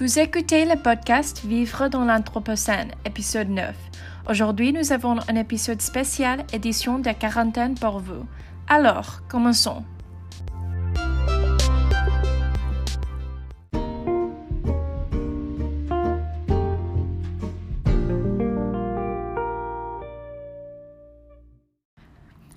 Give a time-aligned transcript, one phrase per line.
[0.00, 3.76] Vous écoutez le podcast Vivre dans l'Anthropocène, épisode 9.
[4.30, 8.24] Aujourd'hui, nous avons un épisode spécial édition de quarantaine pour vous.
[8.66, 9.84] Alors, commençons.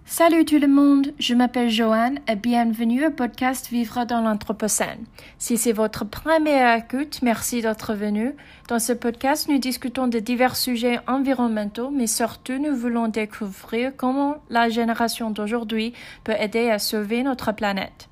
[0.06, 5.06] Salut tout le monde, je m'appelle Joanne et bienvenue au podcast Vivre dans l'Anthropocène.
[5.40, 8.36] Si c'est votre première écoute, merci d'être venu.
[8.68, 14.44] Dans ce podcast, nous discutons de divers sujets environnementaux, mais surtout nous voulons découvrir comment
[14.50, 15.94] la génération d'aujourd'hui
[16.26, 18.10] peut aider à sauver notre planète.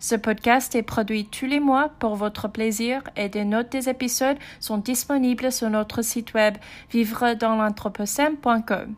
[0.00, 4.38] Ce podcast est produit tous les mois pour votre plaisir et des notes des épisodes
[4.58, 6.56] sont disponibles sur notre site web
[6.92, 8.94] vivredanslanthropocène.com.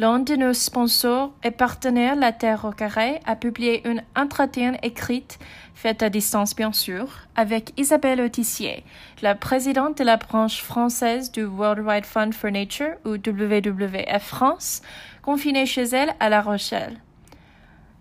[0.00, 5.40] L'un de nos sponsors et partenaires, La Terre au Carré, a publié une entretien écrite,
[5.74, 8.84] faite à distance bien sûr, avec Isabelle Autissier,
[9.22, 14.82] la présidente de la branche française du World Wide Fund for Nature, ou WWF France,
[15.20, 16.98] confinée chez elle à La Rochelle.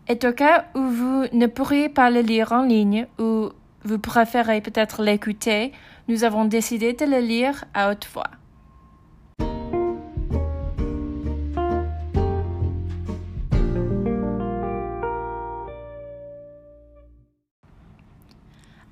[0.08, 3.50] Et au cas où vous ne pourriez pas le lire en ligne ou
[3.84, 5.72] vous préférez peut-être l'écouter,
[6.08, 8.30] nous avons décidé de le lire à haute voix.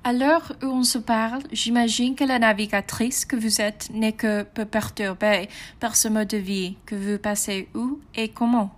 [0.06, 4.44] À l'heure où on se parle, j'imagine que la navigatrice que vous êtes n'est que
[4.44, 5.48] peu perturbée
[5.80, 8.70] par ce mode de vie que vous passez où et comment.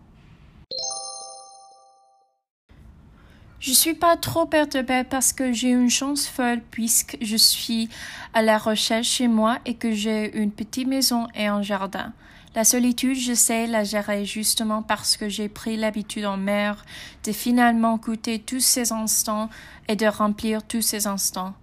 [3.61, 7.91] Je suis pas trop perturbée parce que j'ai une chance folle puisque je suis
[8.33, 12.15] à la recherche chez moi et que j'ai une petite maison et un jardin.
[12.55, 16.85] La solitude, je sais la gérer justement parce que j'ai pris l'habitude en mer
[17.25, 19.51] de finalement goûter tous ces instants
[19.87, 21.55] et de remplir tous ces instants.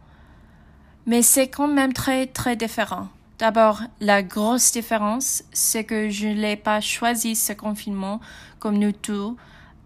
[1.08, 3.10] Mais c'est quand même très très différent.
[3.40, 8.22] D'abord, la grosse différence, c'est que je n'ai pas choisi ce confinement
[8.60, 9.36] comme nous tous,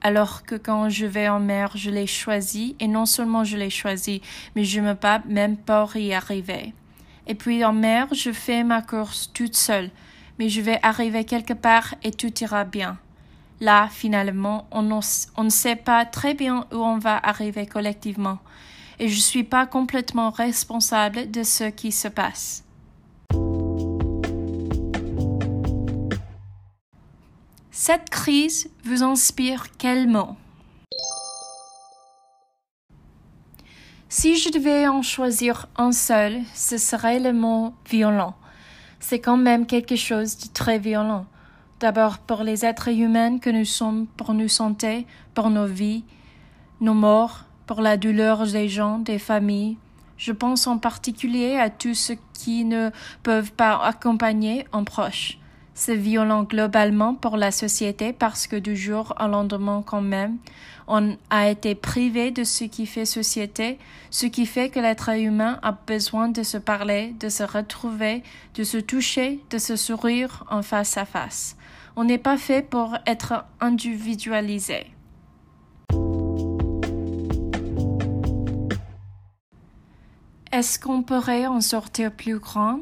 [0.02, 3.70] alors que quand je vais en mer, je l'ai choisi, et non seulement je l'ai
[3.72, 4.22] choisi,
[4.56, 6.74] mais je me bats même pour y arriver.
[7.26, 9.90] Et puis en mer, je fais ma course toute seule,
[10.40, 12.98] mais je vais arriver quelque part et tout ira bien.
[13.60, 18.40] Là, finalement, on, ne sait pas très bien où on va arriver collectivement,
[19.00, 22.64] et je ne suis pas complètement responsable de ce qui se passe.
[27.72, 30.38] Cette crise vous inspire quel mot
[34.08, 38.39] Si je devais en choisir un seul, ce serait le mot violent
[39.00, 41.26] c'est quand même quelque chose de très violent.
[41.80, 46.04] D'abord pour les êtres humains que nous sommes, pour nos santé, pour nos vies,
[46.82, 49.78] nos morts, pour la douleur des gens, des familles.
[50.18, 52.90] Je pense en particulier à tous ceux qui ne
[53.24, 55.38] peuvent pas accompagner un proche.
[55.82, 60.36] C'est violent globalement pour la société parce que du jour au lendemain quand même,
[60.90, 63.80] on a été privé de ce qui fait société,
[64.10, 68.24] ce qui fait que l'être humain a besoin de se parler, de se retrouver,
[68.56, 71.56] de se toucher, de se sourire en face à face.
[71.96, 74.86] On n'est pas fait pour être individualisé.
[80.52, 82.82] Est-ce qu'on pourrait en sortir plus grand?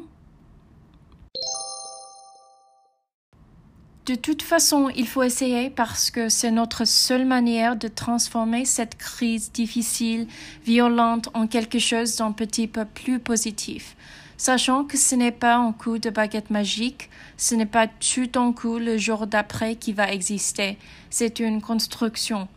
[4.08, 8.96] De toute façon, il faut essayer parce que c'est notre seule manière de transformer cette
[8.96, 10.26] crise difficile,
[10.64, 13.96] violente en quelque chose d'un petit peu plus positif.
[14.38, 18.54] Sachant que ce n'est pas un coup de baguette magique, ce n'est pas tout un
[18.54, 20.78] coup le jour d'après qui va exister,
[21.10, 22.48] c'est une construction.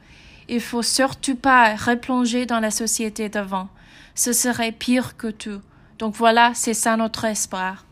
[0.48, 3.68] Il faut surtout pas replonger dans la société d'avant.
[4.16, 5.60] Ce serait pire que tout.
[6.00, 7.84] Donc voilà, c'est ça notre espoir.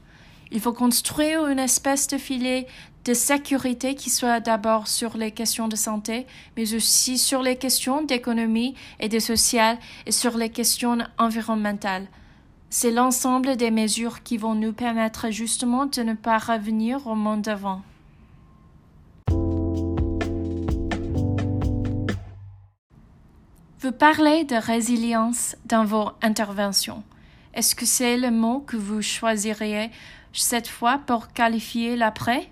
[0.51, 2.65] Il faut construire une espèce de filet
[3.09, 8.03] de sécurité qui soit d'abord sur les questions de santé, mais aussi sur les questions
[8.03, 12.05] d'économie et de social et sur les questions environnementales.
[12.69, 17.41] C'est l'ensemble des mesures qui vont nous permettre justement de ne pas revenir au monde
[17.41, 17.81] d'avant.
[23.79, 27.01] Vous parlez de résilience dans vos interventions.
[27.55, 29.89] Est-ce que c'est le mot que vous choisiriez
[30.31, 32.51] cette fois pour qualifier l'après?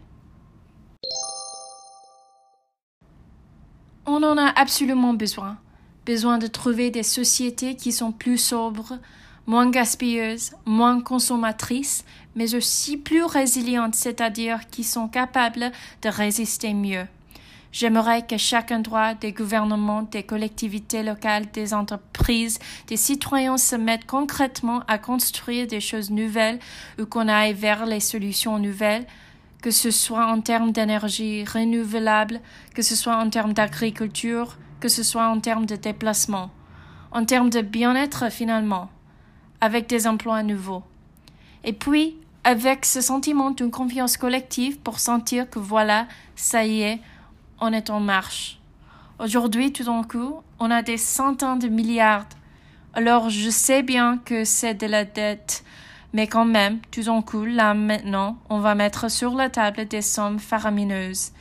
[4.19, 5.59] On en a absolument besoin.
[6.03, 8.97] Besoin de trouver des sociétés qui sont plus sobres,
[9.45, 12.03] moins gaspilleuses, moins consommatrices,
[12.35, 15.71] mais aussi plus résilientes, c'est-à-dire qui sont capables
[16.01, 17.05] de résister mieux.
[17.71, 24.07] J'aimerais que chaque endroit des gouvernements, des collectivités locales, des entreprises, des citoyens se mettent
[24.07, 26.57] concrètement à construire des choses nouvelles
[26.99, 29.05] ou qu'on aille vers les solutions nouvelles,
[29.61, 32.39] que ce soit en termes d'énergie renouvelable,
[32.73, 36.51] que ce soit en termes d'agriculture, que ce soit en termes de déplacement,
[37.11, 38.89] en termes de bien-être finalement,
[39.61, 40.83] avec des emplois nouveaux.
[41.63, 47.01] Et puis, avec ce sentiment d'une confiance collective pour sentir que voilà, ça y est,
[47.59, 48.59] on est en marche.
[49.19, 52.27] Aujourd'hui, tout d'un coup, on a des centaines de milliards.
[52.93, 55.63] Alors, je sais bien que c'est de la dette,
[56.13, 60.01] mais quand même, tout d'un coup, là maintenant, on va mettre sur la table des
[60.01, 61.31] sommes faramineuses.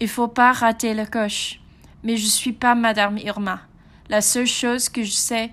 [0.00, 1.60] Il faut pas rater le coche.
[2.04, 3.60] Mais je suis pas Madame Irma.
[4.08, 5.50] La seule chose que je sais,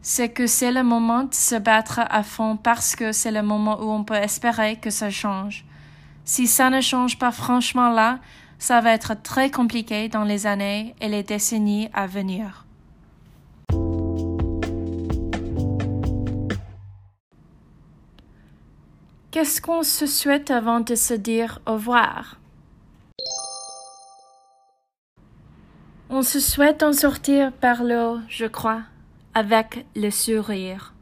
[0.00, 3.78] c'est que c'est le moment de se battre à fond parce que c'est le moment
[3.80, 5.64] où on peut espérer que ça change.
[6.24, 8.18] Si ça ne change pas franchement là,
[8.58, 12.67] ça va être très compliqué dans les années et les décennies à venir.
[19.30, 22.40] Qu'est-ce qu'on se souhaite avant de se dire au revoir?
[26.08, 28.84] On se souhaite en sortir par l'eau, je crois,
[29.34, 30.94] avec le sourire.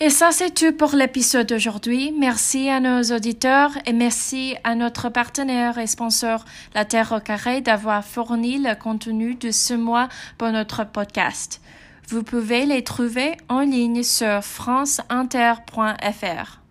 [0.00, 2.12] Et ça, c'est tout pour l'épisode d'aujourd'hui.
[2.18, 6.44] Merci à nos auditeurs et merci à notre partenaire et sponsor
[6.74, 11.60] La Terre au Carré d'avoir fourni le contenu de ce mois pour notre podcast.
[12.08, 16.63] Vous pouvez les trouver en ligne sur franceinter.fr.